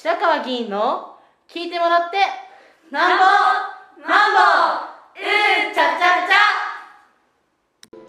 [0.00, 1.16] 白川議員の
[1.48, 2.18] 聞いてもらって
[2.92, 3.24] なんぼ
[4.08, 4.38] なんぼ
[5.18, 6.22] うんちゃちゃ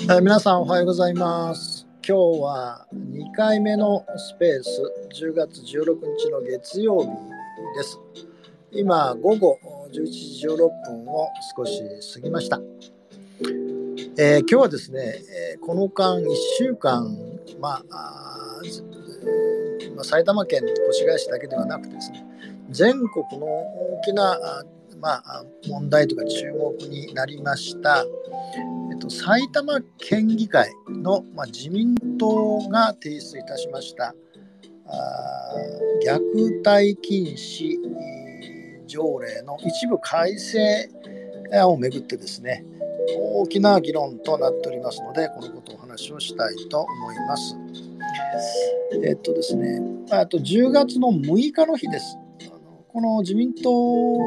[0.06, 1.88] ちゃ、はい、皆さんおはようございます。
[2.08, 4.84] 今日は2回目のスペース
[5.20, 7.08] 10月16日の月曜日
[7.76, 8.00] です。
[8.72, 9.58] 今午後
[9.92, 11.28] 11時16分を
[11.58, 11.82] 少し
[12.14, 12.62] 過ぎました。
[14.20, 15.16] えー、今日はですね、
[15.56, 16.28] えー、この間1
[16.60, 17.18] 週間、
[17.60, 18.62] まあ、
[20.00, 22.26] まあ、埼玉県越谷市だけではなくてですね
[22.70, 24.64] 全国の大きな
[25.02, 28.06] まあ、問題とか注目になりました、
[28.92, 34.14] えっと、埼玉県議会の、まあ、自民党が提出いたしました
[34.88, 34.94] あ
[36.06, 37.78] 虐待禁止
[38.88, 40.90] 条例の一部改正
[41.64, 42.66] をめぐってですね
[43.18, 47.56] 大きな議論となっておりますのでこのことをお話をしたいと思います。
[49.04, 52.18] えっとですね、あと10月の6日の日です。
[52.88, 53.72] この自民党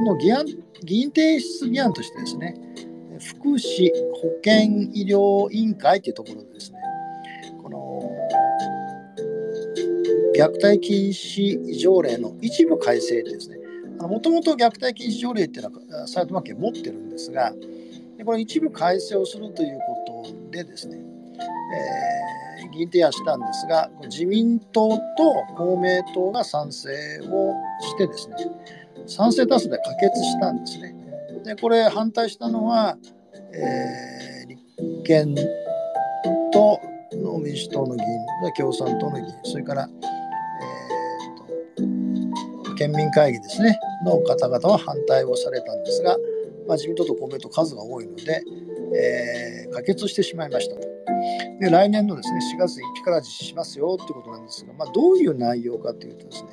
[0.03, 0.47] の議案
[0.85, 2.55] 議員提出議案としてですね、
[3.19, 6.79] 福祉保健医療委員会というところでですね、
[7.63, 8.11] この
[10.37, 13.59] 虐待禁止条例の一部改正ですね、
[13.99, 17.53] もともと虐待禁止条例っていうのは埼玉県持ってるんですが、
[18.17, 22.42] でこれ一部改正をするということでですね、えー、
[22.73, 24.99] 議員提案したんですが、自民党と
[25.57, 26.91] 公明党が賛成
[27.31, 28.37] をしてですね、
[29.07, 30.95] 賛成多数で可決したんですね。
[31.45, 32.97] で、これ反対したのは、
[33.53, 34.63] えー、立
[35.05, 35.35] 憲
[36.53, 36.81] と
[37.13, 39.89] の民主党の議員、共産党の議員、それから、
[41.79, 46.17] えーと、県民会議ですね、の方々は反対をされたんですが、
[46.67, 48.43] まあ、自民党と公明党数が多いので、
[48.95, 50.92] えー、可決してしまいましたと。
[51.61, 56.51] で来年のですね4月1日から実施しますよということなんですが、まあ、どういう内容かというとですね、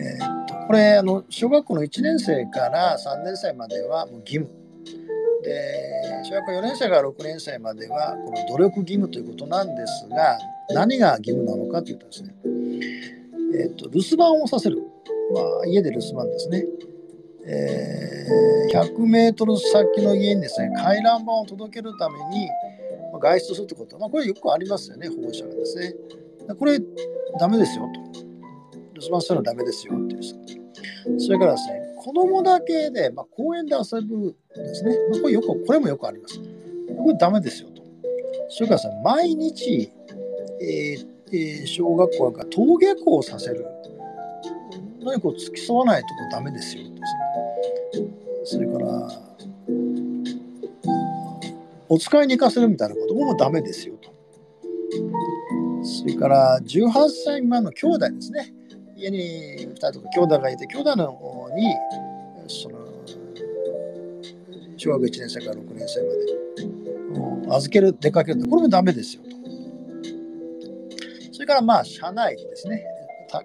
[0.00, 4.48] えー、っとこれあの小学校の1年生から3年生まではもう義務。
[5.42, 10.36] で小学校4年生から6年生まではこの努力義務ということなんですが
[10.70, 12.34] 何が義務なのかというとですね、
[13.54, 14.78] えー、っと留守番をさせる、
[15.32, 16.64] まあ、家で留守番ですね。
[17.50, 22.48] えー、100メートル先の家にですね、回覧板を届けるために
[23.20, 25.94] 外出するってことは、まあ、これよくありますよね、保護者がですね。
[26.58, 26.78] これ、
[27.38, 28.00] ダメですよと。
[28.94, 31.20] 留守番するのはダメですよっていう。
[31.20, 36.38] それからですね、子供だけで、まあ、公園で遊ぶですね、まあ、これよく、これもよくあります。
[36.38, 37.82] これダメですよと。
[38.50, 39.90] それからですね、毎日、
[40.60, 43.66] えーえー、小学校が登下校させる。
[45.00, 47.17] 何か付き添わないとこダメですよです。
[48.50, 49.08] それから
[51.86, 54.10] お使いに行かせるみたいなこともダメですよと。
[55.84, 58.54] それから18歳未満の兄弟ですね。
[58.96, 61.74] 家に2人とか兄弟がいて、兄弟の方に
[62.46, 62.78] その
[64.78, 69.28] 小学1年生から6年生まで預ける、出かけるこれもダメですよと。
[71.32, 72.82] それからまあ、社内にですね、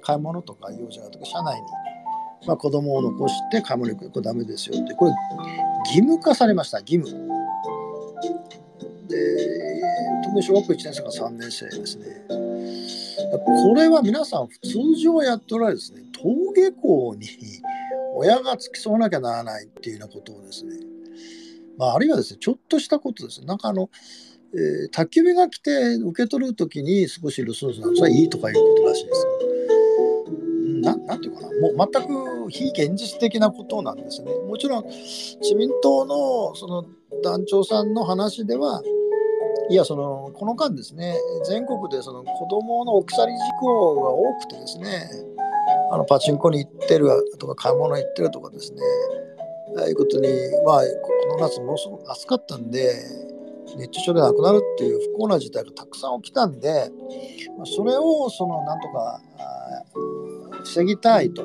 [0.02, 1.62] 買い物とか用事があるとか、社内に
[2.46, 4.94] まあ、子供を残してカムリクこれダメですよって。
[4.96, 5.12] これ
[5.86, 6.80] 義務化されました。
[6.80, 7.12] 義務。
[9.08, 9.82] で
[10.24, 12.06] 特に小学校1年生から3年生ですね。
[13.46, 16.04] これは皆さん通常やっておられるですね。
[16.16, 17.28] 登下校に
[18.16, 20.76] 親が付き添わなきゃならないっていうようなことをですね、
[21.78, 23.42] まあ、あるいはですねちょっとしたことです。
[23.42, 23.90] ねなんかあの
[24.56, 29.26] えー、宅急便が来て受け取るときに少し留守番するのはいいとかいうことらしいです。
[30.82, 34.32] ななんていうかな、もう全く非現実的なことなんですね。
[34.48, 36.86] もちろん、自民党のその
[37.24, 38.82] 団長さんの話では、
[39.70, 41.16] いや、その、この間ですね、
[41.48, 45.10] 全国でその子供のお鎖事故が多くてですね、
[45.92, 48.82] あのパチンコに行ってるとか、買い物行ってるとかですね、
[49.78, 50.28] ああいうことに、
[50.66, 52.94] まあ、この夏ものすごく暑かったんで、
[53.78, 56.92] 熱中症で亡くなるっていう不幸な事態がたくさん起きたんで、
[57.66, 59.22] それをそのなんとか
[60.64, 61.44] 防ぎたいと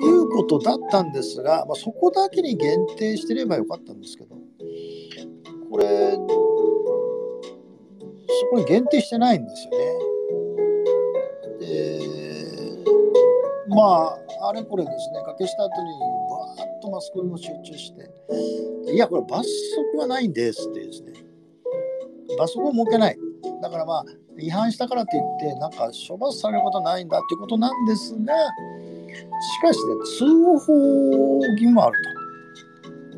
[0.00, 4.36] いうことだったんですが、まあ、そこだけに限定してればよかったんですけど、
[5.70, 6.20] これ、そ
[8.50, 9.78] こに限定してないんですよね。
[11.60, 12.00] で、
[13.68, 15.90] まあ、あれこれですね、掛けした後に、
[16.58, 18.10] バーッとマスコミも集中して、
[18.92, 19.44] いや、これ罰
[19.92, 21.12] 則はないんですってですね、
[22.38, 23.18] 罰則を設けない。
[23.60, 24.04] だからまあ、
[24.38, 28.34] 違反したからといってなんか処罰されることはないんだっていうことなんですが
[29.40, 30.26] しかしね通
[30.66, 32.22] 報義務もあると。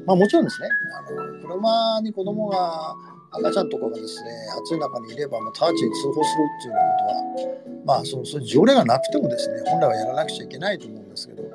[0.06, 2.94] まあ、もちろんですねあの車に子供が
[3.30, 4.30] 赤ちゃんとかがですね
[4.60, 11.48] 暑い中にいればもう直ちに通報するっていうようなことはまあそのそういう条例がなくてもですね本来はやらなくちゃいけないと思うんですけど、ま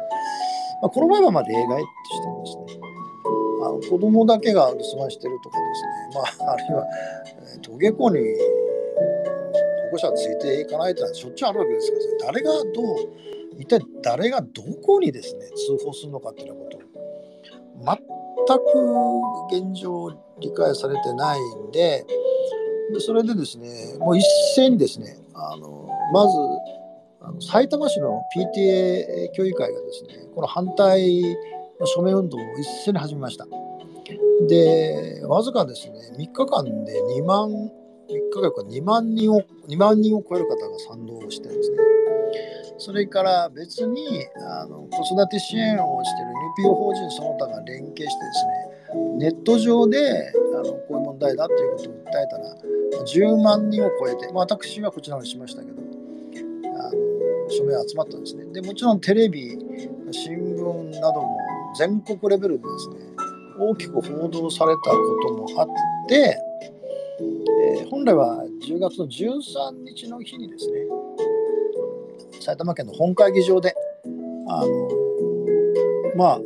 [0.86, 2.81] あ、この場合はまあ例外としてもですね
[3.62, 6.86] あの子供だけが留守番してるとかですね、まあ、あるいは、
[7.53, 8.19] えー、登下校に
[9.86, 12.95] 保護者ついていかないというのはしょっちゅうあるわけですから、誰がどう
[13.57, 15.46] 一体誰がどこにですね
[15.78, 16.80] 通報するのかっていうこと。
[17.80, 17.98] 全
[18.57, 22.06] く現状理解されてないんで
[22.94, 24.25] でそれでですねもう一
[24.56, 26.38] 斉にですねあのまず
[27.22, 31.22] あの埼玉市の PTA 協議会がですねこの反対
[31.80, 33.46] の署名運動を一斉に始めました。
[34.48, 37.69] でわずかですね3日間で2万3
[38.10, 41.78] 日間か2万人を2万人を超える方が賛同してるんですね
[42.80, 55.81] それから別にあの子育て支援をしている NPO 法人その他が連携してですねネット上であのこういう問題だということを訴えたら10万人を超えて、まあ、私はこちらにしましたけど
[56.80, 58.46] あの署名集まったんですね。
[58.54, 59.58] でもちろんテレビ
[60.12, 61.38] 新聞なども
[61.78, 62.96] 全国レベルでですね
[63.60, 64.98] 大きく報道されたこ
[65.28, 65.68] ともあっ
[66.08, 66.38] て、
[67.75, 70.80] えー、本来は10月の13日の日にですね
[72.50, 73.75] 埼玉県の本会議場で、
[74.48, 74.90] あの
[76.16, 76.40] まあ、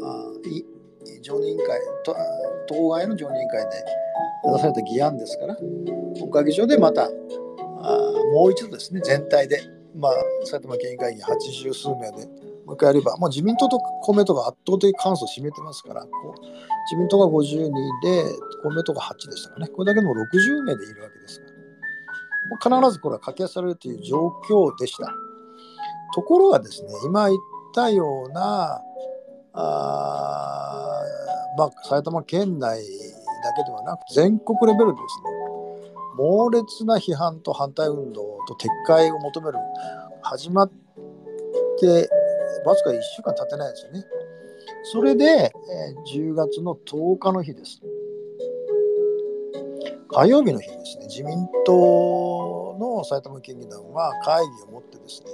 [1.21, 2.15] 常任委員会と、
[2.67, 3.69] 当該の常任委員会で
[4.53, 5.55] 出された議案ですから、
[6.19, 7.09] 本会議場でまた、あ
[8.33, 9.61] もう一度ですね、全体で、
[9.95, 10.11] まあ、
[10.43, 12.27] 埼玉県議会議員80数名で、
[12.65, 16.05] もう一回やれば、もう自民党と公明党が圧倒的過半数を占めてますから、
[16.91, 17.71] 自民党が52
[18.03, 18.23] で、
[18.61, 21.39] 公明党が8でしたかね、これだけでも60名でいるわけです
[22.59, 25.13] から、必ずこれは可決されるという状況でした。
[26.13, 27.39] ところがですね、今言っ
[27.73, 28.81] たような、
[29.53, 31.03] あ
[31.57, 32.79] まあ、埼玉県内
[33.43, 35.33] だけではなく全国レベルでですね、
[36.17, 39.57] 猛烈な批判と反対運動と撤回を求める、
[40.21, 40.71] 始まっ
[41.79, 42.09] て
[42.65, 44.03] わずか1週間経ってないですよね。
[44.83, 47.81] それで、えー、10月の10日の日です。
[50.09, 55.31] 火曜日の日ですね、自民党の埼玉県議団は会議を持ってですね、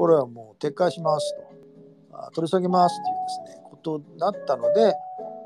[0.00, 1.42] これはもう撤回しますと、
[2.32, 4.94] 取り下げますというですね、ことになったので、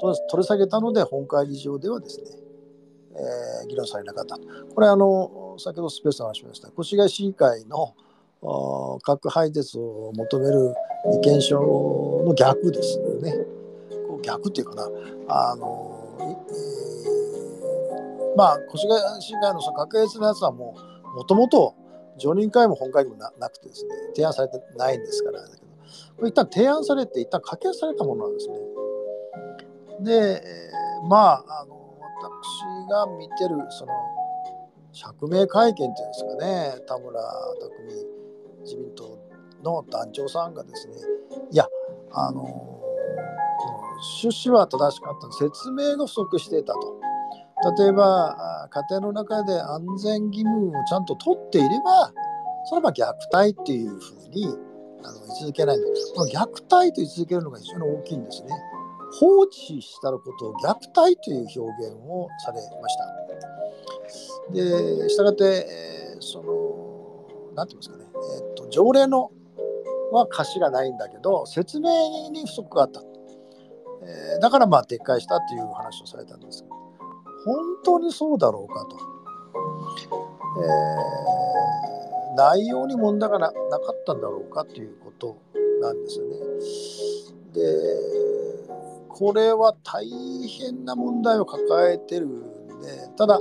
[0.00, 2.26] 取り下げたので、本会議場ではですね、
[3.16, 4.38] えー、議論されなかった。
[4.72, 7.96] これあの、先ほどスペースの話しました、越谷市議会の
[9.02, 10.72] 核廃絶を求める
[11.20, 11.58] 意見書
[12.24, 13.32] の逆ですよね。
[14.08, 14.88] こう逆っていうかな、
[15.30, 20.76] あの、えー、まあ、越谷市議会のその核廃絶のやつはも
[21.12, 21.74] う、もともと
[22.18, 25.60] 常任会も本会議もなくてですね、提案されてないんですから、だけど、
[26.16, 28.58] これ一旦提案されて、一旦可決されたものなんですね。
[30.00, 30.42] で、
[31.08, 33.92] まあ、あの、私が見てる、その、
[34.92, 37.20] 釈明会見っていうんですかね、田村
[37.60, 38.24] 匠
[38.62, 39.18] 自民党
[39.62, 40.94] の団長さんがですね、
[41.50, 41.66] いや、
[42.12, 42.42] あの、
[44.22, 47.00] 趣旨は正しかった説明が不足していたと。
[47.78, 52.12] 例えば家庭の中で安全義務をちゃんと取っていれば
[52.66, 54.46] それは虐待っていうふうに
[55.02, 55.84] あの位置づけないの
[56.14, 58.48] この虐待と位置づけるのが非常に大きいんですね。
[59.20, 63.14] 放置したことを虐待という表現をされました。
[64.52, 69.30] でしたがって、えー、その何て言いますかね、えーと、条例の
[70.12, 76.74] は歌詞がないんだけど説明に不足があった、えー、だからまあ撤回したという話をされたんですけど
[77.44, 78.96] 本当にそうだろうかと。
[80.56, 85.36] えー、内容に問題がなかったんだろうかということ
[85.80, 86.36] なんですよね。
[87.54, 88.74] で
[89.08, 90.04] これは大
[90.48, 92.40] 変な問題を抱えてるん
[92.80, 93.38] でただ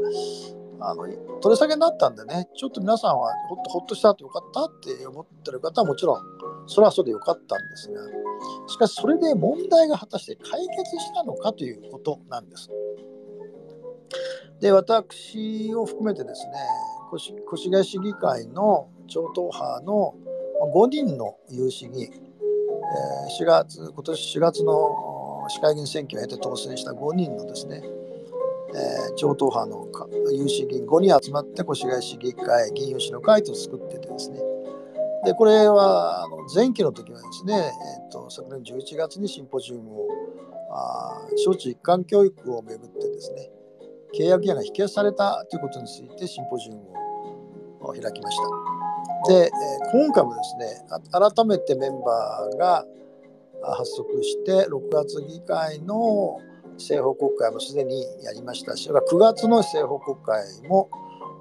[0.79, 1.07] あの
[1.41, 6.21] 取り下げになったんでねちょっと皆さんはほっとほっとしたとよかったって思ってる方はもちろん
[6.67, 8.01] それはそれでよかったんですが
[8.67, 12.69] しかしそれで問題が果たして解決したのかということなんです。
[14.63, 16.53] で私を含めてですね
[17.53, 20.15] 越谷市議会の超党派の
[20.73, 22.09] 5人の有志議員、
[23.41, 29.85] 4月今年4月の市会議員選挙を経て当選した5人のですね、えー、超党派の
[30.31, 34.39] 有志議員5人集まって越谷市議会議員有志の会と作っててですね。
[35.25, 37.73] でこれはあの前期の時はですね、
[38.05, 40.07] えーと、昨年11月にシンポジウムを
[40.71, 43.49] あ小中一貫教育をめぐってですね
[44.13, 46.81] 契約期限が否決されたということについてシンポジウム
[47.81, 49.33] を開きました。
[49.33, 49.51] で、
[49.91, 52.85] 今回もですね、改めてメンバーが
[53.63, 56.39] 発足して、6月議会の
[56.73, 60.89] 政法国会もすでにやりましたし、9月の政法国会も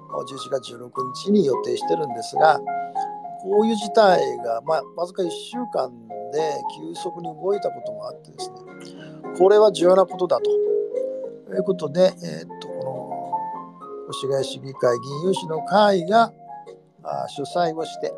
[0.09, 0.91] 11月16
[1.25, 2.59] 日に予定してるんですが、
[3.41, 5.91] こういう事態が、まあ、わずか1週間
[6.31, 8.55] で急速に動いたこともあってですね、
[9.37, 10.49] これは重要なことだと
[11.45, 16.31] ということで、えー、っとこの越谷市議会議員有志の会が
[17.03, 18.13] あ主催をして、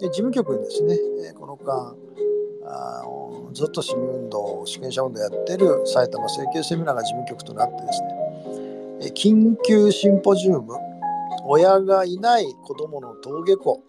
[0.00, 0.96] で事務局にですね、
[1.30, 1.94] えこの間、
[2.66, 3.02] あ
[3.52, 10.74] ずっと市民運動、主権者運動やってる埼玉政経セミナーが事務局となってですね、緊急シンポジウム、
[11.44, 13.82] 親がいない子どもの登下校、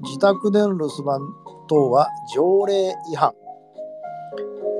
[0.00, 1.20] 自宅での留守番
[1.68, 3.32] 等は条例違反、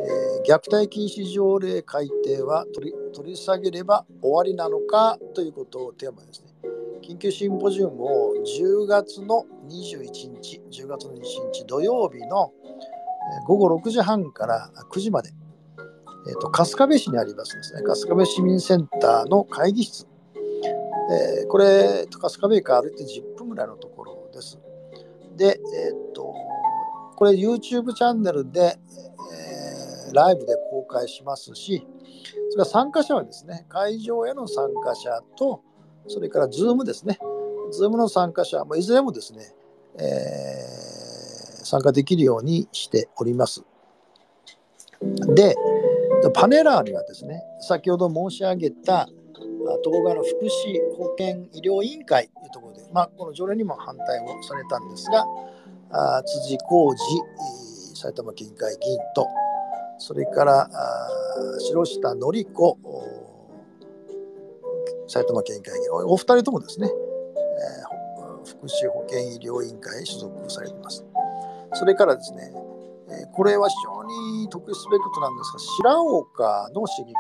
[0.07, 6.53] えー、虐待禁止条例改定は取り取り下げれば終わりなのかということをテーマですね。
[7.03, 11.21] 緊急シンポジウムを10月の21日、10月の21
[11.51, 12.53] 日土曜日の
[13.47, 15.31] 午後6時半から9時まで、
[16.29, 20.07] えーと、春日部市にありますですね、春日部市民センターの会議室、
[21.11, 24.59] えー、これ、春日部駅から歩いて10分ぐらいのところです。
[25.37, 26.35] で、えっ、と、
[27.17, 28.79] これ YouTube チャンネルで、
[30.09, 31.87] えー、ライブで公開しますし、
[32.33, 35.63] それから参加者はですね、会場への参加者と、
[36.09, 37.19] それから Zoom ですね、
[37.79, 39.55] Zoom の参加者もいずれもですね、
[39.99, 43.65] えー、参加できるようにしております。
[45.35, 45.57] で、
[46.35, 49.09] パネラーにはですね、先ほど申し上げた
[49.85, 55.25] 東海の福祉保健医療委員会というところで、まあ、この条例にも反対をされたんですが、
[55.91, 59.27] あ辻浩二埼玉県議会議員と、
[59.99, 60.71] それから
[61.61, 62.79] 城下典子
[65.09, 71.05] 埼玉県議会議員、お二人ともですね、えー、福祉保健医療委員会所属されています。
[71.75, 72.53] それからですね、
[73.09, 74.03] えこれは非常
[74.41, 77.19] に特筆すべきことなんですが、白岡の市議会で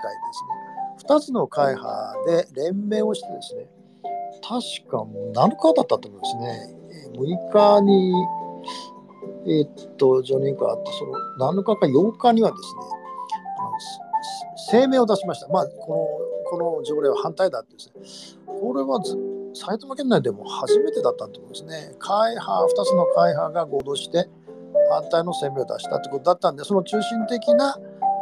[1.04, 3.68] すね、2つの会派で連名をしてですね、
[4.42, 6.76] 確かもう7日だったと思うんですね。
[7.14, 8.12] 6日に、
[9.46, 11.12] えー、っと、常任会あって、その
[11.52, 12.95] 7日か8日にはですね、
[14.70, 15.48] 声明を出しました。
[15.48, 16.20] まあ、こ
[16.50, 18.42] の、この条例は反対だってですね。
[18.46, 19.00] これは
[19.54, 21.94] 埼玉県内でも初めてだったと思うんですね。
[21.98, 24.28] 会派、2つの会派が合同して
[24.90, 27.76] 反対の声明を出したということだったんで、その中心的な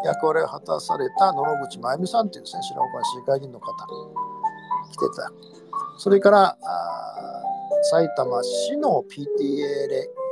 [0.04, 3.72] 役割を果たされた野々口真由美さんというですね、白岡市議会議員の方、
[4.92, 5.32] 来てた。
[5.98, 6.58] それから、
[7.90, 10.24] 埼玉市の PTA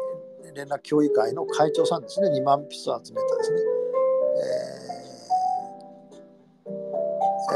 [0.55, 4.72] 連絡協議会の会長さんですね、2万筆を集めたですね、えー、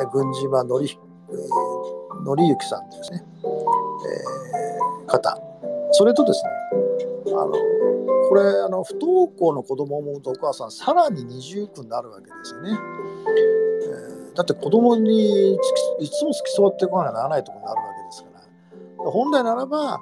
[0.07, 0.99] 軍島のり、
[1.31, 5.39] えー、のりゆきさんですね、えー、方、
[5.93, 6.51] それとですね、
[7.33, 7.53] あの
[8.29, 12.79] これあの不登校の子供を思うとお母さんさらに二重苦になるわけですよね。
[14.29, 15.59] えー、だって子供にい
[16.11, 19.11] つも付き添ってこなきゃならないところになるわけですから。
[19.11, 19.99] 本来ならば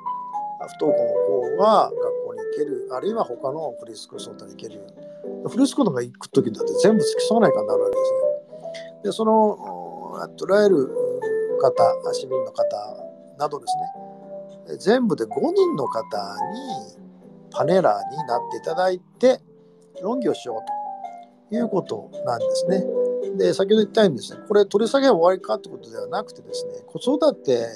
[0.67, 1.05] 不登校
[1.51, 4.81] の子が学校に行けるあるいは他のフリースクールソータに行ける
[5.49, 8.19] フリースクールが行く時だって全部付き添わないからなるわけですね。
[9.05, 9.74] でその
[10.37, 10.88] 捉える
[11.61, 12.64] 方市民の方
[13.38, 17.04] などですね全部で5人の方に
[17.50, 19.40] パネラーになっていただいて
[20.02, 22.85] 論議をしようということなんですね。
[23.37, 27.66] で先ほど言ったようにですねこれ取り下げは終わりかということではなくてですね子育て、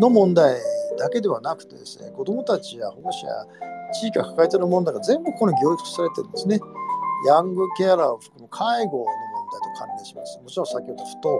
[0.00, 0.56] の問題
[0.98, 3.46] だけではなくてですね子どもたちや保護者や
[3.92, 6.60] 地域が抱えている問題が全部ここに凝縮されてるんですね。
[7.28, 9.06] ヤングケアラーを含む介護
[9.54, 10.40] の問題と関連します。
[10.42, 11.38] もちろん先ほど不登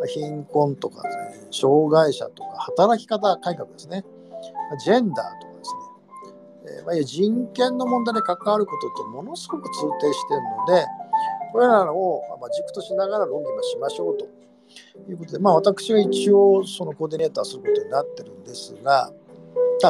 [0.00, 4.04] 校、貧困とか、ね、障害者とか働き方改革ですね。
[4.84, 5.82] ジェンダーとかですね
[6.64, 10.86] えー、まあ、人権の問題に関わることとものすごく通底しているので、
[11.52, 12.22] これらを、
[12.54, 14.26] 軸としながら論議もしましょうと
[15.08, 19.12] いうことで、まあ、私は一応そのコーディネーターすることになってるんですが、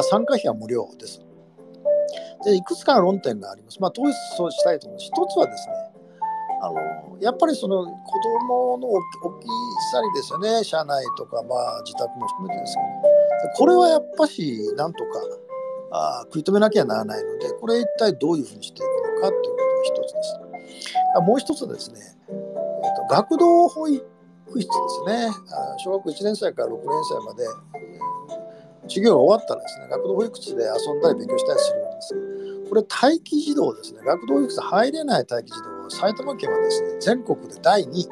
[0.01, 1.21] 参加費は無料です。
[2.43, 3.79] でいくつかの論点があります。
[3.79, 5.05] まあ、統一したいと思います。
[5.05, 5.92] 一つはですね、
[6.63, 7.91] あのやっぱりその子
[8.47, 9.47] 供の大き
[9.91, 15.09] さりですよね、社内とか、まあ、自宅も含めてですけど、これはやっぱしなんとか
[15.91, 19.57] あ食い止めなきゃならないので、これ一体どういうふうにしていくのかというこ
[19.93, 20.43] とが一つです。
[21.21, 24.05] もう一つですね、えーと、学童保育
[24.49, 25.27] 室ですね。
[25.27, 38.07] あ、小学1年生から6年生まで、えー、授業が終わったらですね、学童保育室で遊んだり勉強したりするんですこれ待機児童ですね、学童保育室入れない待機児童、埼玉県はですね、全国で第2位、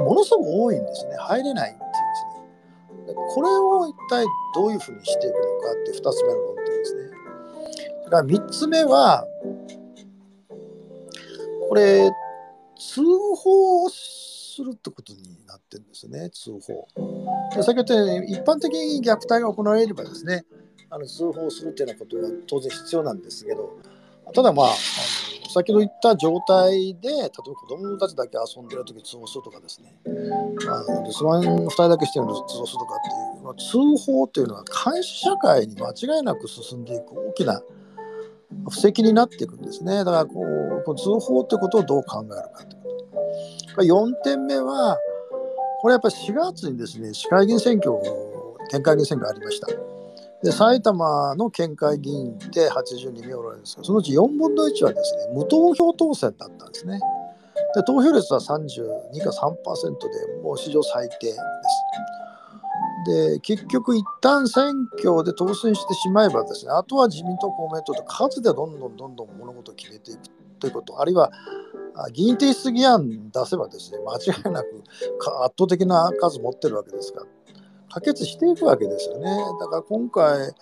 [0.00, 1.90] ものすごく多いんですね、入れないっていう
[3.06, 3.24] ですね。
[3.34, 7.10] これを一体どういうふうにしていくのかって2つ目の論ですね。
[8.02, 9.26] それから3つ目は、
[11.68, 12.10] これ、
[12.78, 13.02] 通
[13.36, 16.88] 報をするってことになってるんですね、通報。
[17.54, 20.44] で先ほど言ったように、一般的に虐待が行われればですね、
[20.88, 23.78] あの通報するというようなことは当然必要なんですけど、
[24.32, 24.74] ただまあ、あの
[25.52, 37.62] 先ほど言った状態で、例えば子供たちだけ遊んでるとき通報するとかですね、あの留守番2人だけしてるのに通報するとかっていう、まあ、通報というのは監視社会に間違いなく進んでいく大きな
[38.68, 39.98] 布石になっていくんですね。
[39.98, 43.82] だからこう、こ通報ということをどう考えるかということ。
[43.82, 44.98] 4点目は、
[45.80, 47.92] これやっぱり4月にですね、市会議員選挙、
[48.68, 49.99] 県会議員選挙がありました。
[50.42, 56.98] で埼玉の県会議員で82名おられるんですが、そのうち4分の1はですね、無投票当選だったんですね。
[57.74, 61.38] で投票率は32か3%でもう史上最低です。
[63.06, 70.20] で結局一旦選挙で当選してしまえばですねあとは自民党公明党と数でどんどんどんどん物事を決めていく
[70.58, 71.30] ということあるいは
[72.12, 74.82] 議員提出議案出せばですね間違いなく
[75.44, 77.26] 圧倒的な数持ってるわけですから
[77.90, 79.30] 可決していくわけですよね。
[79.60, 80.54] だから今回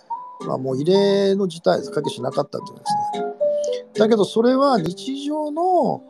[0.47, 1.91] はもう異例の事態です。
[1.91, 3.25] 可決しなかったというですね。
[3.93, 6.03] だけどそれは日常の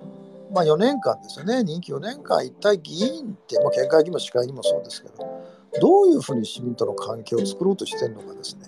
[0.53, 5.43] まあ、4年間ですよね、任期4年間、一体議員って、まあ、県会議員も市会議員もそうですけど、
[5.79, 8.67] どういうふうに市民との関係を作ろうとしてるのかですね。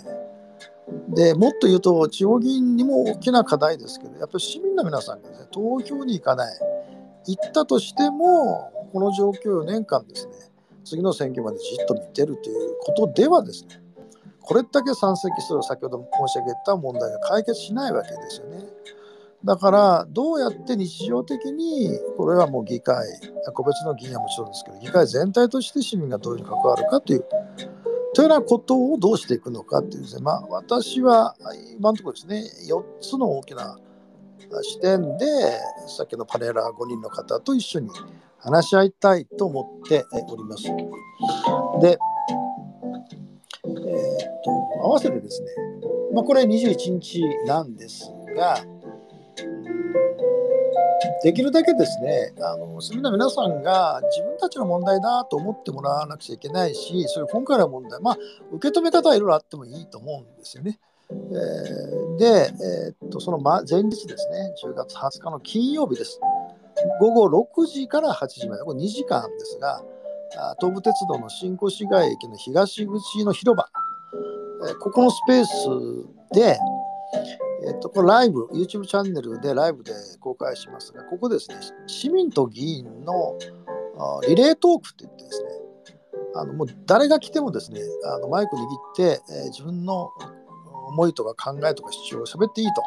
[1.10, 6.60] でもっと言うと、地方議員にも大きな課題ですけど、やっぱり市民の皆さんが、ね、投票に行かない、
[7.28, 10.34] 行ったとしても、この状況4年間ですね、
[10.92, 13.82] 次の選挙までじっと見てるということではですね、
[14.42, 18.66] これだけ山積する先ほど申し上げた問題が解決しないわけですよね。
[19.46, 23.08] だからどうやって日常的にこれはもう議会
[23.54, 27.26] 個別の議員はもちろんですけど議会全体として市民がどういうふうに関わるかという
[28.14, 31.36] というようなことをどうしていくのかというですねまあ私は
[31.76, 33.80] 今のところですね4つの大きな
[34.64, 35.26] 視点で
[35.88, 37.90] さっきのパネラー5人の方と一緒に
[38.40, 40.64] 話し合いたいと思っております。
[40.64, 40.72] で、
[41.94, 42.02] えー、っ
[44.44, 44.52] と
[44.84, 45.48] 合わせてですね、
[46.14, 48.58] まあ、これ21日なんですが、
[51.24, 58.18] できるだけですね、あの市民の皆さんが自分たちの問題だと思ってもらわなくちゃいけないし、それ今回の問題、まあ、
[58.52, 60.80] 受け止め方はいろいろあってもいいと思うんですよね。
[61.12, 66.20] えー、で、えー、っとその前日ですね、10月20日の金曜日です。
[67.00, 69.84] 午後6時から8時まで、これ2時間ですが、
[70.60, 73.70] 東武鉄道の新越谷駅の東口の広場、
[74.70, 76.58] えー、ここのスペースで、
[77.68, 83.38] えっと、これライブ、YouTube チャンネルでライブで公開しますが、ここですね、市民と議員の
[84.28, 85.50] リレートークって言ってですね、
[86.36, 90.12] あのもう誰が来てもですね、あのマイク握って、えー、自分の
[90.92, 92.82] 思いとか考えとか主張を喋っていいと。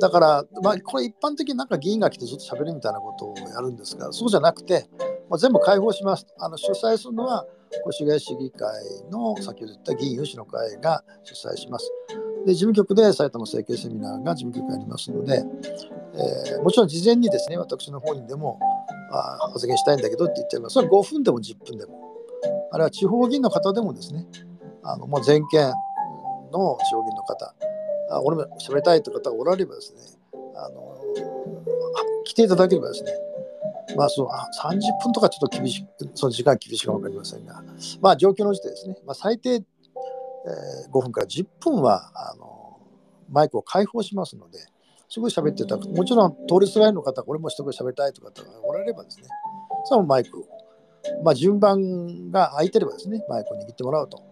[0.00, 4.88] だから、まあ、これ一般的になんか議員が来てずっと喋るみたいなことをやるんですが、そうじゃなくて、
[5.30, 6.26] まあ、全部開放します。
[6.38, 7.46] あの主催するのは、
[7.88, 8.70] 越谷市議会
[9.10, 11.90] の先ほど言った議員有志の会が主催します。
[12.46, 15.44] で事務局で埼玉整形セミナーが事務局ありますので、
[16.14, 18.58] えー、もちろん事前にですね私の方にでも
[19.12, 22.00] あ発言したいんだけどって言っちゃいますそれは5分でも10分でも
[22.70, 24.26] あるいは地方議員の方でもですね
[24.82, 25.72] あのもう全県
[26.50, 27.54] の地方議員の方。
[28.10, 30.00] あ俺も喋りたいという方がおられればですね。
[30.56, 30.96] あの
[32.24, 33.12] 来ていただければですね。
[33.96, 37.62] まあ、その30分とかちょっと厳しい、その時間厳しいか分かりませんが、
[38.02, 39.62] まあ、状況の時点ですね、まあ、最低
[40.48, 42.78] えー、5分から10分はあの
[43.30, 44.58] マイクを開放しますので、
[45.08, 48.32] すごい喋っていただくもちろん通りすがりの方、これも一声喋りたいとか
[48.62, 49.28] おられればですね、
[49.84, 50.44] そのマイクを、
[51.24, 54.22] まあ、順番が空いてればですね、マイクを握ってもらうと。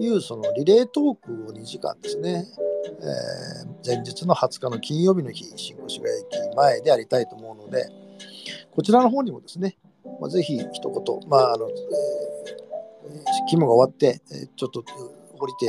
[0.00, 2.46] いうそのリレートークを2時間ですね、
[2.84, 7.88] えー、前日の20日の金曜日の日、新越谷駅前でやりたいと思うので、
[8.70, 9.76] こちらの方にもですね、
[10.20, 11.74] まあ、ぜひ一言、まああのえー、
[13.48, 14.20] 勤務が終わって、
[14.56, 14.82] ちょっと
[15.38, 15.66] 降りて、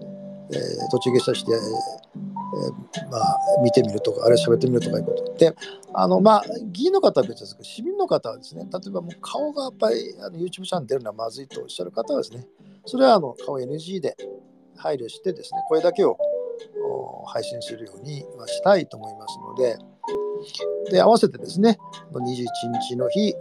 [0.00, 5.54] えー、途中下車して、えー、えまあ、見てみるとか、あれ喋ってみるとかいうことで、
[5.92, 12.46] あのまあ、議員の方は別ですけど、市民の方はですね、例えばもう顔がやっぱりあの YouTube チャンネル出るのはまずいとおっしゃる方はですね、
[12.86, 14.16] それはあの顔 NG で
[14.76, 16.16] 配慮してですね、これだけを
[17.26, 19.78] 配信するようにはしたいと思いますので、
[20.90, 21.78] で合わせてですね、
[22.12, 22.46] 21
[22.80, 23.34] 日の日、え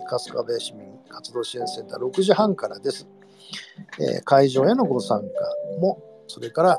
[0.00, 3.08] ー、春日部市民活動支援センター6時半からです。
[4.00, 5.26] えー、会場へのご参加
[5.80, 6.78] も、それから、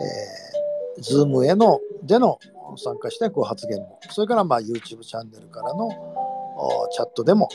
[0.00, 2.38] えー、Zoom へのでの
[2.76, 5.90] 参加してご発言も、それからまあ YouTube チャンネルからの
[6.92, 7.48] チャットでも、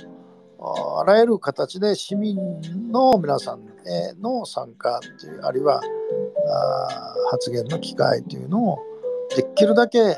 [0.98, 2.38] あらゆる形で市民
[2.92, 5.82] の皆さんへの参加という、あるいは
[6.48, 8.80] あ発言の機会というのを
[9.36, 10.16] できるだけ、えー、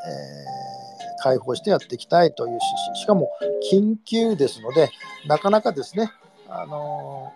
[1.21, 2.95] 開放してやっていきたいという趣旨。
[2.95, 3.31] しかも
[3.71, 4.89] 緊急ですので
[5.27, 6.11] なかなかですね
[6.47, 7.31] あの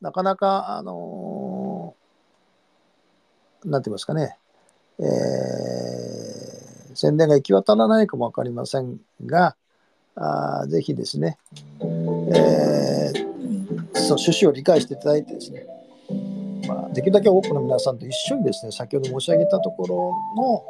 [0.00, 1.45] なかなかあの
[3.66, 4.36] なんて言いますかね、
[4.98, 9.56] えー、宣伝が行き渡らないかも分かりませんが
[10.14, 11.36] あぜひですね、
[11.80, 13.14] えー、
[13.94, 15.66] そう趣旨を理解していただいてですね
[16.68, 20.64] まあ、できるだけ多くの皆さんと一緒にですね先ほど申し上げたところの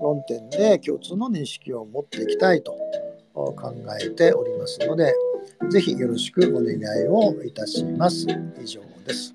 [0.00, 2.72] 論点で共通の認識を持っていきたいと
[3.34, 5.14] 考えておりますので、
[5.70, 8.26] ぜひよろしくお願いをいたします。
[8.62, 9.34] 以上です。